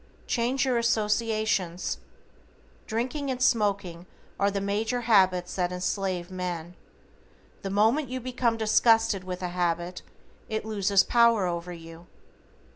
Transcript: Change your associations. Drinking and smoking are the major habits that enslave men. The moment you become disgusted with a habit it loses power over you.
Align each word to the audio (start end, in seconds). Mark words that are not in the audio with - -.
Change 0.25 0.65
your 0.65 0.79
associations. 0.79 1.99
Drinking 2.87 3.29
and 3.29 3.39
smoking 3.39 4.07
are 4.39 4.49
the 4.49 4.59
major 4.59 5.01
habits 5.01 5.55
that 5.57 5.71
enslave 5.71 6.31
men. 6.31 6.75
The 7.61 7.69
moment 7.69 8.09
you 8.09 8.19
become 8.19 8.57
disgusted 8.57 9.23
with 9.23 9.43
a 9.43 9.49
habit 9.49 10.01
it 10.49 10.65
loses 10.65 11.03
power 11.03 11.45
over 11.45 11.71
you. 11.71 12.07